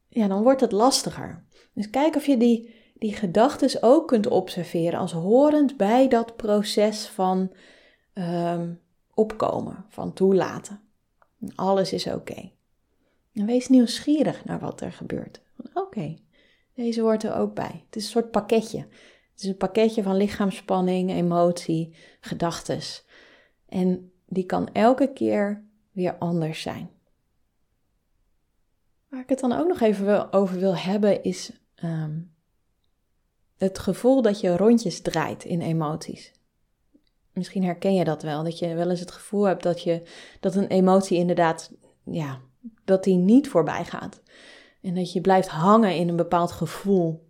ja, 0.08 0.28
dan 0.28 0.42
wordt 0.42 0.60
het 0.60 0.72
lastiger. 0.72 1.44
Dus 1.74 1.90
kijk 1.90 2.16
of 2.16 2.26
je 2.26 2.36
die, 2.36 2.74
die 2.94 3.14
gedachten 3.14 3.82
ook 3.82 4.08
kunt 4.08 4.26
observeren 4.26 4.98
als 4.98 5.12
horend 5.12 5.76
bij 5.76 6.08
dat 6.08 6.36
proces 6.36 7.06
van 7.06 7.50
um, 8.18 8.80
opkomen, 9.14 9.84
van 9.88 10.12
toelaten. 10.12 10.80
Alles 11.54 11.92
is 11.92 12.06
oké. 12.06 12.50
En 13.32 13.46
wees 13.46 13.68
nieuwsgierig 13.68 14.44
naar 14.44 14.58
wat 14.58 14.80
er 14.80 14.92
gebeurt. 14.92 15.40
Oké, 15.74 16.16
deze 16.74 17.00
hoort 17.00 17.22
er 17.22 17.34
ook 17.34 17.54
bij. 17.54 17.82
Het 17.86 17.96
is 17.96 18.04
een 18.04 18.10
soort 18.10 18.30
pakketje. 18.30 18.78
Het 19.32 19.42
is 19.42 19.48
een 19.48 19.56
pakketje 19.56 20.02
van 20.02 20.16
lichaamsspanning, 20.16 21.10
emotie, 21.10 21.94
gedachtes. 22.20 23.04
En 23.68 24.12
die 24.26 24.44
kan 24.44 24.72
elke 24.72 25.12
keer 25.12 25.64
weer 25.92 26.16
anders 26.18 26.62
zijn. 26.62 26.90
Waar 29.08 29.20
ik 29.20 29.28
het 29.28 29.40
dan 29.40 29.52
ook 29.52 29.68
nog 29.68 29.80
even 29.80 30.32
over 30.32 30.58
wil 30.58 30.76
hebben 30.76 31.22
is 31.22 31.52
ehm, 31.74 32.20
het 33.56 33.78
gevoel 33.78 34.22
dat 34.22 34.40
je 34.40 34.56
rondjes 34.56 35.00
draait 35.00 35.44
in 35.44 35.60
emoties. 35.60 36.32
Misschien 37.38 37.64
herken 37.64 37.94
je 37.94 38.04
dat 38.04 38.22
wel, 38.22 38.44
dat 38.44 38.58
je 38.58 38.74
wel 38.74 38.90
eens 38.90 39.00
het 39.00 39.10
gevoel 39.10 39.44
hebt 39.44 39.62
dat, 39.62 39.82
je, 39.82 40.02
dat 40.40 40.54
een 40.54 40.66
emotie 40.66 41.18
inderdaad, 41.18 41.72
ja, 42.04 42.40
dat 42.84 43.04
die 43.04 43.16
niet 43.16 43.48
voorbij 43.48 43.84
gaat. 43.84 44.22
En 44.82 44.94
dat 44.94 45.12
je 45.12 45.20
blijft 45.20 45.48
hangen 45.48 45.94
in 45.94 46.08
een 46.08 46.16
bepaald 46.16 46.52
gevoel. 46.52 47.26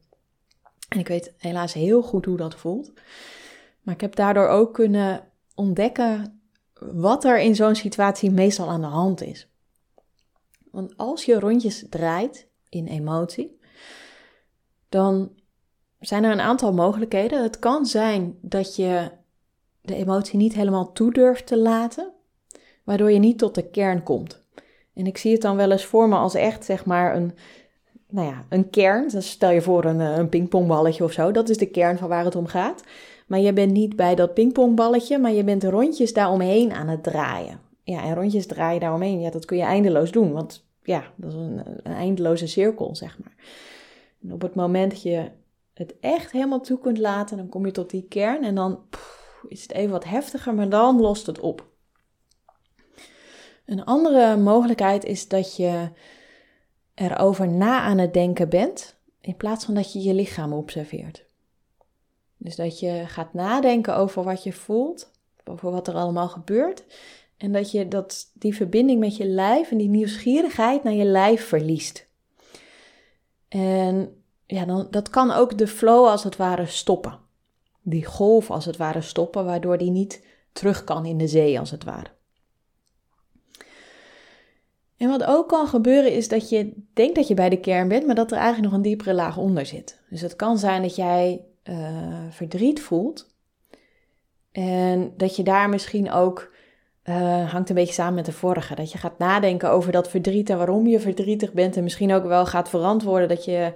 En 0.89 0.99
ik 0.99 1.09
weet 1.09 1.35
helaas 1.39 1.73
heel 1.73 2.03
goed 2.03 2.25
hoe 2.25 2.37
dat 2.37 2.55
voelt. 2.55 2.93
Maar 3.83 3.95
ik 3.95 4.01
heb 4.01 4.15
daardoor 4.15 4.49
ook 4.49 4.75
kunnen 4.75 5.25
ontdekken 5.55 6.41
wat 6.81 7.25
er 7.25 7.41
in 7.41 7.55
zo'n 7.55 7.75
situatie 7.75 8.31
meestal 8.31 8.69
aan 8.69 8.81
de 8.81 8.87
hand 8.87 9.23
is. 9.23 9.49
Want 10.71 10.97
als 10.97 11.25
je 11.25 11.41
rondjes 11.41 11.87
draait 11.91 12.49
in 12.69 12.87
emotie, 12.87 13.59
dan 14.89 15.33
zijn 16.01 16.25
er 16.25 16.33
een 16.33 16.41
aantal 16.41 16.73
mogelijkheden. 16.73 17.43
Het 17.43 17.59
kan 17.59 17.87
zijn 17.87 18.39
dat 18.41 18.77
je 18.77 19.11
de 19.89 19.95
emotie 19.95 20.39
niet 20.39 20.55
helemaal 20.55 20.93
toe 20.93 21.13
durft 21.13 21.47
te 21.47 21.59
laten, 21.59 22.13
waardoor 22.85 23.11
je 23.11 23.19
niet 23.19 23.39
tot 23.39 23.55
de 23.55 23.71
kern 23.71 24.03
komt. 24.03 24.47
En 24.95 25.07
ik 25.07 25.19
zie 25.19 25.33
het 25.33 25.43
dan 25.43 25.57
wel 25.57 25.71
eens 25.71 25.85
voor 25.85 26.09
me 26.09 26.17
als 26.17 26.35
echt, 26.35 26.65
zeg 26.65 26.85
maar, 26.85 27.17
een, 27.17 27.33
nou 28.09 28.27
ja, 28.27 28.45
een 28.49 28.71
kern. 28.71 29.09
Dus 29.09 29.31
stel 29.31 29.51
je 29.51 29.63
voor 29.63 29.85
een, 29.85 30.01
eh, 30.01 30.17
een 30.17 30.29
pingpongballetje 30.29 31.05
of 31.05 31.13
zo. 31.13 31.31
Dat 31.31 31.49
is 31.49 31.57
de 31.57 31.71
kern 31.71 31.99
van 31.99 32.09
waar 32.09 32.25
het 32.25 32.37
om 32.37 32.47
gaat. 32.47 32.85
Maar 33.27 33.39
je 33.39 33.53
bent 33.53 33.73
niet 33.73 33.97
bij 33.97 34.15
dat 34.15 34.35
pingpongballetje, 34.35 35.19
maar 35.19 35.33
je 35.33 35.45
bent 35.45 35.65
rondjes 35.65 36.13
daaromheen 36.13 36.73
aan 36.73 36.89
het 36.89 37.03
draaien. 37.03 37.61
Ja, 37.83 38.05
en 38.05 38.15
rondjes 38.15 38.47
draaien 38.47 38.81
daaromheen, 38.81 39.21
ja, 39.21 39.31
dat 39.31 39.45
kun 39.45 39.57
je 39.57 39.63
eindeloos 39.63 40.13
doen. 40.13 40.33
Want 40.33 40.67
ja, 40.83 41.05
dat 41.17 41.33
is 41.33 41.37
een, 41.37 41.63
een 41.83 41.93
eindeloze 41.93 42.47
cirkel, 42.47 42.97
zeg 42.97 43.19
maar. 43.19 43.35
En 44.23 44.33
op 44.33 44.43
het 44.43 44.55
moment 44.55 44.91
dat 44.91 45.03
je 45.03 45.31
het 45.75 45.95
echt 46.01 46.33
helemaal 46.33 46.61
toe 46.61 46.79
kunt 46.79 46.99
laten, 46.99 47.37
dan 47.37 47.49
kom 47.49 47.67
je 47.67 47.73
tot 47.73 47.91
die 47.91 48.07
kern 48.09 48.45
en 48.45 48.55
dan 48.55 48.79
is 49.49 49.63
het 49.63 49.73
even 49.73 49.91
wat 49.91 50.05
heftiger, 50.05 50.55
maar 50.55 50.69
dan 50.69 51.01
lost 51.01 51.27
het 51.27 51.41
op. 51.41 51.67
Een 53.65 53.85
andere 53.85 54.37
mogelijkheid 54.37 55.05
is 55.05 55.29
dat 55.29 55.57
je 55.57 55.91
erover 56.95 57.49
na 57.49 57.81
aan 57.81 57.99
het 57.99 58.15
denken 58.15 58.49
bent, 58.49 58.97
in 59.21 59.37
plaats 59.37 59.65
van 59.65 59.75
dat 59.75 59.93
je 59.93 60.03
je 60.03 60.15
lichaam 60.15 60.53
observeert. 60.53 61.25
Dus 62.37 62.57
dat 62.57 62.79
je 62.79 63.05
gaat 63.07 63.35
nadenken 63.35 63.97
over 63.97 64.23
wat 64.23 64.43
je 64.43 64.53
voelt, 64.53 65.11
over 65.45 65.71
wat 65.71 65.89
er 65.89 65.95
allemaal 65.95 66.29
gebeurt. 66.29 66.85
En 67.37 67.53
dat 67.53 67.71
je 67.71 67.89
dat, 67.89 68.31
die 68.35 68.55
verbinding 68.55 69.01
met 69.01 69.17
je 69.17 69.27
lijf 69.27 69.71
en 69.71 69.79
die 69.79 69.89
nieuwsgierigheid 69.89 70.83
naar 70.83 70.93
je 70.93 71.05
lijf 71.05 71.47
verliest. 71.47 72.07
En 73.49 74.23
ja, 74.47 74.65
dan, 74.65 74.87
dat 74.91 75.09
kan 75.09 75.31
ook 75.31 75.59
de 75.59 75.67
flow 75.67 76.07
als 76.07 76.25
het 76.25 76.37
ware 76.37 76.67
stoppen 76.67 77.27
die 77.89 78.05
golf 78.05 78.51
als 78.51 78.65
het 78.65 78.77
ware 78.77 79.01
stoppen, 79.01 79.45
waardoor 79.45 79.79
die 79.79 79.91
niet 79.91 80.25
terug 80.53 80.85
kan 80.85 81.07
in 81.07 81.19
de 81.19 81.29
zee 81.29 81.59
als 81.59 81.71
het 81.71 81.85
ware. 81.85 82.17
En 84.97 85.09
wat 85.09 85.25
ook 85.25 85.49
kan 85.49 85.67
gebeuren 85.67 86.13
is 86.13 86.29
dat 86.29 86.49
je 86.49 86.73
denkt 86.95 87.15
dat 87.15 87.29
je 87.29 87.35
bij 87.35 87.49
de 87.49 87.61
kern 87.61 87.89
bent, 87.89 88.07
maar 88.07 88.15
dat 88.15 88.31
er 88.31 88.37
eigenlijk 88.37 88.67
nog 88.67 88.77
een 88.77 88.87
diepere 88.87 89.15
laag 89.15 89.37
onder 89.37 89.67
zit. 89.67 90.03
Dus 90.11 90.21
het 90.21 90.37
kan 90.37 90.59
zijn 90.59 90.83
dat 90.83 90.97
jij 90.97 91.45
uh, 91.65 91.77
verdriet 92.31 92.81
voelt 92.81 93.35
en 94.53 95.13
dat 95.17 95.37
je 95.37 95.43
daar 95.43 95.69
misschien 95.69 96.11
ook 96.11 96.53
uh, 97.05 97.53
hangt 97.53 97.69
een 97.69 97.75
beetje 97.75 97.93
samen 97.93 98.15
met 98.15 98.25
de 98.25 98.33
vorige. 98.33 98.75
Dat 98.75 98.93
je 98.93 98.99
gaat 98.99 99.19
nadenken 99.19 99.71
over 99.71 99.93
dat 99.93 100.09
verdriet 100.09 100.51
en 100.51 100.57
waarom 100.57 100.87
je 100.87 101.01
verdrietig 101.01 101.53
bent. 101.53 101.77
En 101.77 101.83
misschien 101.83 102.13
ook 102.13 102.25
wel 102.25 102.47
gaat 102.47 102.69
verantwoorden 102.69 103.29
dat 103.29 103.45
je 103.45 103.73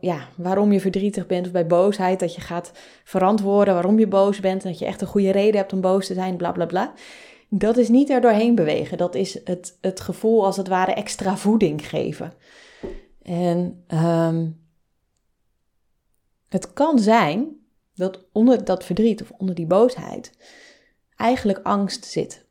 ja, 0.00 0.28
waarom 0.36 0.72
je 0.72 0.80
verdrietig 0.80 1.26
bent 1.26 1.46
of 1.46 1.52
bij 1.52 1.66
boosheid, 1.66 2.20
dat 2.20 2.34
je 2.34 2.40
gaat 2.40 2.72
verantwoorden 3.04 3.74
waarom 3.74 3.98
je 3.98 4.06
boos 4.06 4.40
bent 4.40 4.64
en 4.64 4.70
dat 4.70 4.78
je 4.78 4.86
echt 4.86 5.00
een 5.00 5.06
goede 5.06 5.30
reden 5.30 5.56
hebt 5.56 5.72
om 5.72 5.80
boos 5.80 6.06
te 6.06 6.14
zijn, 6.14 6.36
bla 6.36 6.52
bla 6.52 6.66
bla. 6.66 6.92
Dat 7.48 7.76
is 7.76 7.88
niet 7.88 8.10
er 8.10 8.20
doorheen 8.20 8.54
bewegen. 8.54 8.98
Dat 8.98 9.14
is 9.14 9.40
het, 9.44 9.78
het 9.80 10.00
gevoel 10.00 10.44
als 10.44 10.56
het 10.56 10.68
ware 10.68 10.92
extra 10.92 11.36
voeding 11.36 11.88
geven. 11.88 12.32
En 13.22 13.84
um, 13.88 14.60
het 16.48 16.72
kan 16.72 16.98
zijn 16.98 17.56
dat 17.94 18.24
onder 18.32 18.64
dat 18.64 18.84
verdriet 18.84 19.22
of 19.22 19.30
onder 19.30 19.54
die 19.54 19.66
boosheid 19.66 20.32
eigenlijk 21.16 21.60
angst 21.62 22.04
zit. 22.04 22.46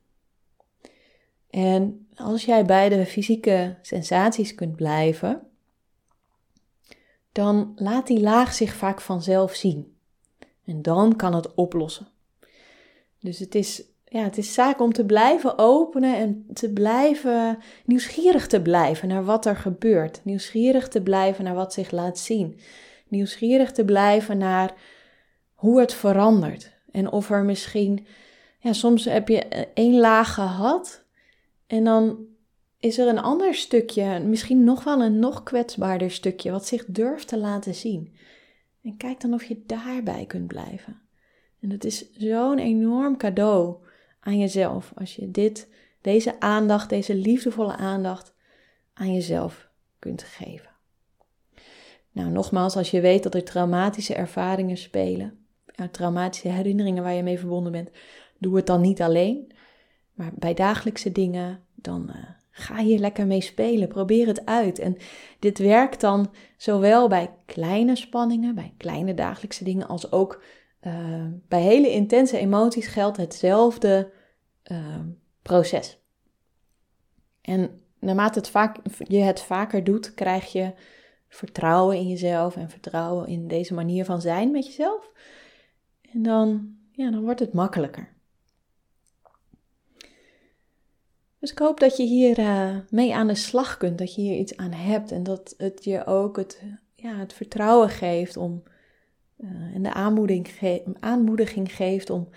En 1.49 2.07
als 2.15 2.45
jij 2.45 2.65
bij 2.65 2.89
de 2.89 3.05
fysieke 3.05 3.77
sensaties 3.81 4.55
kunt 4.55 4.75
blijven, 4.75 5.46
dan 7.37 7.71
laat 7.75 8.07
die 8.07 8.19
laag 8.19 8.53
zich 8.53 8.73
vaak 8.73 9.01
vanzelf 9.01 9.53
zien. 9.53 9.97
En 10.65 10.81
dan 10.81 11.15
kan 11.15 11.35
het 11.35 11.53
oplossen. 11.53 12.07
Dus 13.19 13.39
het 13.39 13.55
is, 13.55 13.83
ja, 14.05 14.23
het 14.23 14.37
is 14.37 14.53
zaak 14.53 14.81
om 14.81 14.93
te 14.93 15.05
blijven 15.05 15.57
openen 15.57 16.15
en 16.15 16.45
te 16.53 16.73
blijven 16.73 17.57
nieuwsgierig 17.85 18.47
te 18.47 18.61
blijven 18.61 19.07
naar 19.07 19.23
wat 19.23 19.45
er 19.45 19.55
gebeurt. 19.55 20.21
Nieuwsgierig 20.23 20.87
te 20.87 21.01
blijven 21.01 21.43
naar 21.43 21.55
wat 21.55 21.73
zich 21.73 21.91
laat 21.91 22.19
zien. 22.19 22.59
Nieuwsgierig 23.07 23.71
te 23.71 23.85
blijven 23.85 24.37
naar 24.37 24.73
hoe 25.53 25.79
het 25.79 25.93
verandert. 25.93 26.71
En 26.91 27.11
of 27.11 27.29
er 27.29 27.43
misschien, 27.43 28.05
ja, 28.59 28.73
soms 28.73 29.05
heb 29.05 29.27
je 29.27 29.43
één 29.73 29.99
laag 29.99 30.33
gehad 30.33 31.03
en 31.67 31.83
dan 31.83 32.17
is 32.79 32.97
er 32.97 33.07
een 33.07 33.19
ander 33.19 33.55
stukje, 33.55 34.19
misschien 34.19 34.63
nog 34.63 34.83
wel 34.83 35.01
een 35.01 35.19
nog 35.19 35.43
kwetsbaarder 35.43 36.11
stukje, 36.11 36.51
wat 36.51 36.65
zich 36.65 36.85
durft 36.85 37.27
te 37.27 37.37
laten 37.37 37.75
zien. 37.75 38.15
En 38.83 38.97
kijk 38.97 39.21
dan 39.21 39.33
of 39.33 39.43
je 39.43 39.63
daarbij 39.65 40.25
kunt 40.25 40.47
blijven. 40.47 41.01
En 41.59 41.69
het 41.69 41.85
is 41.85 42.11
zo'n 42.11 42.57
enorm 42.57 43.17
cadeau 43.17 43.75
aan 44.19 44.39
jezelf 44.39 44.91
als 44.95 45.15
je 45.15 45.31
dit, 45.31 45.69
deze 46.01 46.39
aandacht, 46.39 46.89
deze 46.89 47.15
liefdevolle 47.15 47.75
aandacht 47.75 48.35
aan 48.93 49.13
jezelf 49.13 49.69
kunt 49.99 50.23
geven. 50.23 50.69
Nou, 52.11 52.29
nogmaals, 52.29 52.75
als 52.75 52.91
je 52.91 53.01
weet 53.01 53.23
dat 53.23 53.35
er 53.35 53.43
traumatische 53.43 54.13
ervaringen 54.15 54.77
spelen, 54.77 55.45
traumatische 55.91 56.47
herinneringen 56.47 57.03
waar 57.03 57.13
je 57.13 57.23
mee 57.23 57.39
verbonden 57.39 57.71
bent, 57.71 57.89
doe 58.39 58.55
het 58.55 58.67
dan 58.67 58.81
niet 58.81 59.01
alleen. 59.01 59.51
Maar 60.13 60.31
bij 60.35 60.53
dagelijkse 60.53 61.11
dingen, 61.11 61.63
dan 61.75 62.09
uh, 62.09 62.15
ga 62.57 62.77
hier 62.77 62.99
lekker 62.99 63.27
mee 63.27 63.41
spelen. 63.41 63.87
Probeer 63.87 64.27
het 64.27 64.45
uit. 64.45 64.79
En 64.79 64.97
dit 65.39 65.57
werkt 65.57 66.01
dan 66.01 66.33
zowel 66.57 67.07
bij 67.07 67.33
kleine 67.45 67.95
spanningen, 67.95 68.55
bij 68.55 68.73
kleine 68.77 69.13
dagelijkse 69.13 69.63
dingen, 69.63 69.87
als 69.87 70.11
ook 70.11 70.43
uh, 70.81 71.25
bij 71.47 71.61
hele 71.61 71.91
intense 71.91 72.37
emoties 72.37 72.87
geldt 72.87 73.17
hetzelfde 73.17 74.11
uh, 74.71 74.99
proces. 75.41 76.01
En 77.41 77.81
naarmate 77.99 78.39
het 78.39 78.49
vaak, 78.49 78.77
je 79.07 79.17
het 79.17 79.41
vaker 79.41 79.83
doet, 79.83 80.13
krijg 80.13 80.51
je 80.51 80.73
vertrouwen 81.27 81.97
in 81.97 82.07
jezelf 82.07 82.55
en 82.55 82.69
vertrouwen 82.69 83.27
in 83.27 83.47
deze 83.47 83.73
manier 83.73 84.05
van 84.05 84.21
zijn 84.21 84.51
met 84.51 84.65
jezelf. 84.65 85.11
En 86.11 86.23
dan, 86.23 86.75
ja, 86.91 87.11
dan 87.11 87.21
wordt 87.21 87.39
het 87.39 87.53
makkelijker. 87.53 88.16
Dus 91.39 91.51
ik 91.51 91.59
hoop 91.59 91.79
dat 91.79 91.97
je 91.97 92.03
hier 92.03 92.39
uh, 92.39 92.75
mee 92.89 93.15
aan 93.15 93.27
de 93.27 93.35
slag 93.35 93.77
kunt, 93.77 93.97
dat 93.97 94.15
je 94.15 94.21
hier 94.21 94.37
iets 94.37 94.57
aan 94.57 94.71
hebt 94.71 95.11
en 95.11 95.23
dat 95.23 95.53
het 95.57 95.83
je 95.83 96.05
ook 96.05 96.37
het, 96.37 96.63
ja, 96.95 97.15
het 97.15 97.33
vertrouwen 97.33 97.89
geeft 97.89 98.37
om, 98.37 98.63
uh, 99.37 99.75
en 99.75 99.83
de 99.83 99.93
aanmoediging, 99.93 100.97
aanmoediging 100.99 101.75
geeft 101.75 102.09
om 102.09 102.29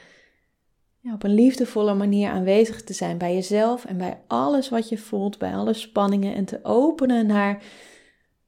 ja, 1.00 1.14
op 1.14 1.22
een 1.22 1.34
liefdevolle 1.34 1.94
manier 1.94 2.30
aanwezig 2.30 2.84
te 2.84 2.92
zijn 2.92 3.18
bij 3.18 3.34
jezelf 3.34 3.84
en 3.84 3.96
bij 3.96 4.20
alles 4.26 4.68
wat 4.68 4.88
je 4.88 4.98
voelt, 4.98 5.38
bij 5.38 5.54
alle 5.54 5.72
spanningen 5.72 6.34
en 6.34 6.44
te 6.44 6.60
openen 6.62 7.26
naar 7.26 7.62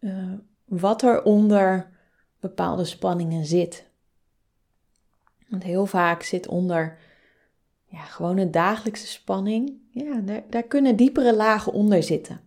uh, 0.00 0.32
wat 0.64 1.02
er 1.02 1.22
onder 1.22 1.90
bepaalde 2.40 2.84
spanningen 2.84 3.44
zit. 3.44 3.90
Want 5.48 5.62
heel 5.62 5.86
vaak 5.86 6.22
zit 6.22 6.48
onder 6.48 6.98
ja, 7.92 8.00
gewoon 8.04 8.38
een 8.38 8.50
dagelijkse 8.50 9.06
spanning, 9.06 9.72
ja, 9.90 10.20
daar, 10.20 10.42
daar 10.50 10.62
kunnen 10.62 10.96
diepere 10.96 11.36
lagen 11.36 11.72
onder 11.72 12.02
zitten. 12.02 12.40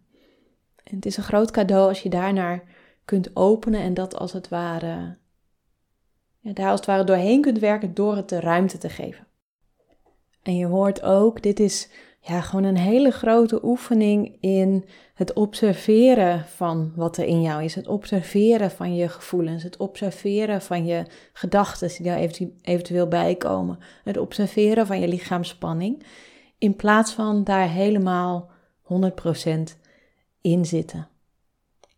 En 0.84 0.96
het 0.96 1.06
is 1.06 1.18
een 1.18 1.24
groot 1.24 1.52
cadeau 1.52 1.88
als 1.88 2.04
je 2.04 2.10
daarnaar 2.10 2.64
kunt 3.06 3.36
openen 3.36 3.80
en 3.80 3.94
dat 3.94 4.16
als 4.16 4.34
het 4.34 4.50
ware, 4.50 5.18
ja, 6.40 6.54
daar 6.54 6.70
als 6.70 6.80
het 6.80 6.90
ware 6.90 7.04
doorheen 7.04 7.42
kunt 7.42 7.60
werken 7.60 7.94
door 7.94 8.16
het 8.16 8.30
de 8.30 8.40
ruimte 8.40 8.78
te 8.78 8.90
geven. 8.90 9.28
En 10.44 10.56
je 10.56 10.66
hoort 10.66 11.02
ook, 11.02 11.42
dit 11.42 11.60
is 11.60 11.90
ja, 12.28 12.42
gewoon 12.42 12.64
een 12.64 12.78
hele 12.78 13.12
grote 13.12 13.66
oefening 13.66 14.38
in 14.40 14.86
het 15.14 15.34
observeren 15.34 16.46
van 16.46 16.92
wat 16.96 17.18
er 17.18 17.26
in 17.26 17.42
jou 17.42 17.64
is. 17.64 17.76
Het 17.76 17.88
observeren 17.88 18.72
van 18.72 18.96
je 18.96 19.10
gevoelens. 19.10 19.64
Het 19.64 19.78
observeren 19.78 20.62
van 20.62 20.86
je 20.86 21.06
gedachten 21.34 21.88
die 21.88 22.06
daar 22.06 22.18
eventueel 22.62 23.08
bij 23.08 23.36
komen. 23.36 23.80
Het 24.04 24.18
observeren 24.18 24.88
van 24.88 25.00
je 25.00 25.08
lichaamsspanning. 25.08 26.06
In 26.58 26.76
plaats 26.76 27.12
van 27.12 27.44
daar 27.44 27.70
helemaal 27.70 28.50
100% 28.84 28.90
in 30.42 30.66
zitten. 30.66 31.08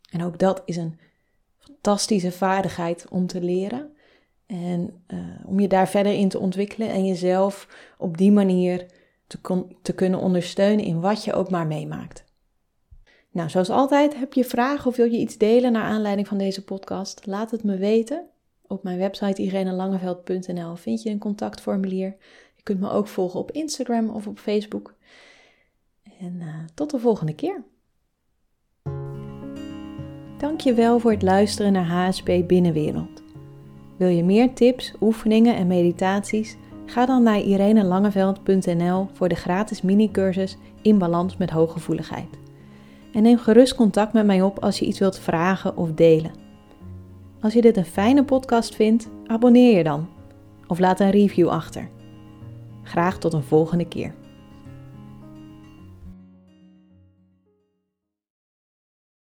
En 0.09 0.23
ook 0.23 0.39
dat 0.39 0.61
is 0.65 0.75
een 0.75 0.99
fantastische 1.57 2.31
vaardigheid 2.31 3.05
om 3.09 3.27
te 3.27 3.41
leren. 3.41 3.91
En 4.45 5.03
uh, 5.07 5.19
om 5.45 5.59
je 5.59 5.67
daar 5.67 5.87
verder 5.87 6.13
in 6.13 6.29
te 6.29 6.39
ontwikkelen 6.39 6.89
en 6.89 7.05
jezelf 7.05 7.67
op 7.97 8.17
die 8.17 8.31
manier 8.31 8.85
te, 9.81 9.93
kunnen 9.93 10.19
ondersteunen 10.19 10.85
in 10.85 10.99
wat 10.99 11.23
je 11.23 11.33
ook 11.33 11.49
maar 11.49 11.67
meemaakt. 11.67 12.25
Nou, 13.31 13.49
zoals 13.49 13.69
altijd, 13.69 14.15
heb 14.15 14.33
je 14.33 14.43
vragen 14.43 14.87
of 14.87 14.95
wil 14.95 15.11
je 15.11 15.17
iets 15.17 15.37
delen 15.37 15.71
naar 15.71 15.83
aanleiding 15.83 16.27
van 16.27 16.37
deze 16.37 16.63
podcast? 16.63 17.25
Laat 17.25 17.51
het 17.51 17.63
me 17.63 17.77
weten. 17.77 18.25
Op 18.67 18.83
mijn 18.83 18.97
website 18.97 19.41
irenelangeveld.nl 19.41 20.75
vind 20.75 21.01
je 21.03 21.09
een 21.09 21.19
contactformulier. 21.19 22.15
Je 22.55 22.63
kunt 22.63 22.79
me 22.79 22.89
ook 22.89 23.07
volgen 23.07 23.39
op 23.39 23.51
Instagram 23.51 24.09
of 24.09 24.27
op 24.27 24.39
Facebook. 24.39 24.93
En 26.19 26.35
uh, 26.39 26.55
tot 26.73 26.91
de 26.91 26.99
volgende 26.99 27.35
keer. 27.35 27.63
Dankjewel 30.37 30.99
voor 30.99 31.11
het 31.11 31.21
luisteren 31.21 31.71
naar 31.71 31.85
HSP 31.85 32.31
Binnenwereld. 32.47 33.23
Wil 33.97 34.07
je 34.07 34.23
meer 34.23 34.53
tips, 34.53 34.93
oefeningen 35.01 35.55
en 35.55 35.67
meditaties? 35.67 36.57
Ga 36.87 37.05
dan 37.05 37.23
naar 37.23 37.41
irenelangeveld.nl 37.41 39.07
voor 39.13 39.27
de 39.27 39.35
gratis 39.35 39.81
mini-cursus 39.81 40.57
In 40.81 40.97
Balans 40.97 41.37
met 41.37 41.49
Hooggevoeligheid. 41.49 42.39
En 43.13 43.23
neem 43.23 43.37
gerust 43.37 43.75
contact 43.75 44.13
met 44.13 44.25
mij 44.25 44.41
op 44.41 44.59
als 44.59 44.79
je 44.79 44.85
iets 44.85 44.99
wilt 44.99 45.19
vragen 45.19 45.77
of 45.77 45.91
delen. 45.91 46.31
Als 47.41 47.53
je 47.53 47.61
dit 47.61 47.77
een 47.77 47.85
fijne 47.85 48.23
podcast 48.23 48.75
vindt, 48.75 49.09
abonneer 49.25 49.77
je 49.77 49.83
dan 49.83 50.07
of 50.67 50.79
laat 50.79 50.99
een 50.99 51.11
review 51.11 51.47
achter. 51.47 51.89
Graag 52.83 53.17
tot 53.17 53.33
een 53.33 53.43
volgende 53.43 53.87
keer. 53.87 54.13